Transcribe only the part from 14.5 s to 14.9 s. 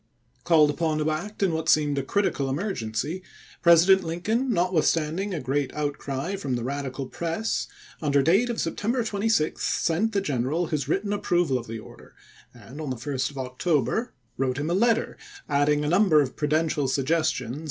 him a £>»= MISSOURI RADICALS AND CONSERVATIVES 225